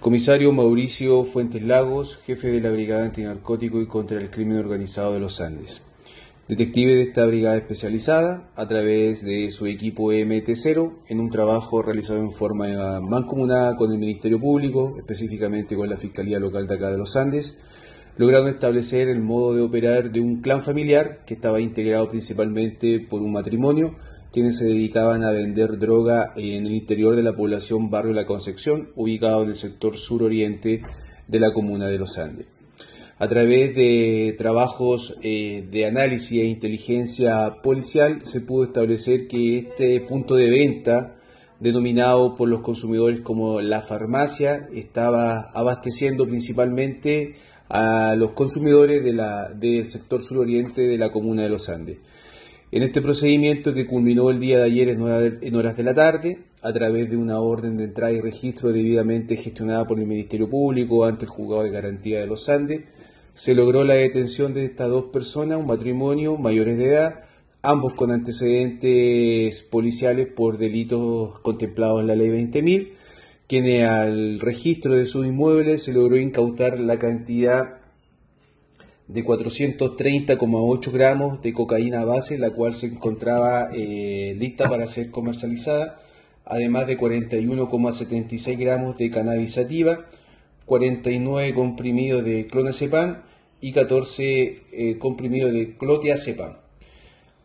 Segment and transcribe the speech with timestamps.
[0.00, 5.20] Comisario Mauricio Fuentes Lagos, jefe de la Brigada Antinarcótico y contra el Crimen Organizado de
[5.20, 5.82] los Andes.
[6.48, 12.18] Detective de esta brigada especializada, a través de su equipo MT0, en un trabajo realizado
[12.18, 16.96] en forma mancomunada con el Ministerio Público, específicamente con la Fiscalía Local de acá de
[16.96, 17.60] los Andes,
[18.16, 23.20] lograron establecer el modo de operar de un clan familiar que estaba integrado principalmente por
[23.20, 23.96] un matrimonio
[24.32, 28.90] quienes se dedicaban a vender droga en el interior de la población Barrio La Concepción,
[28.94, 30.82] ubicado en el sector suroriente
[31.26, 32.46] de la comuna de Los Andes.
[33.18, 40.00] A través de trabajos eh, de análisis e inteligencia policial se pudo establecer que este
[40.00, 41.16] punto de venta,
[41.58, 47.34] denominado por los consumidores como la farmacia, estaba abasteciendo principalmente
[47.68, 51.98] a los consumidores del sector suroriente de la comuna de Los Andes.
[52.72, 56.72] En este procedimiento que culminó el día de ayer en horas de la tarde, a
[56.72, 61.24] través de una orden de entrada y registro debidamente gestionada por el Ministerio Público ante
[61.24, 62.82] el Juzgado de Garantía de los Andes,
[63.34, 67.24] se logró la detención de estas dos personas, un matrimonio mayores de edad,
[67.60, 72.92] ambos con antecedentes policiales por delitos contemplados en la ley 20.000,
[73.48, 77.79] quienes al registro de sus inmuebles se logró incautar la cantidad
[79.12, 86.00] de 430,8 gramos de cocaína base, la cual se encontraba eh, lista para ser comercializada,
[86.44, 90.06] además de 41,76 gramos de cannabis sativa,
[90.64, 93.22] 49 comprimidos de clonazepam
[93.60, 96.56] y 14 eh, comprimidos de clotiazepam.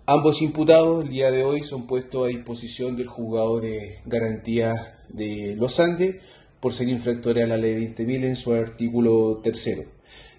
[0.06, 5.56] Ambos imputados el día de hoy son puestos a disposición del juzgado de garantía de
[5.58, 6.18] Los Andes
[6.60, 9.95] por ser infractores a la ley 20.000 en su artículo tercero.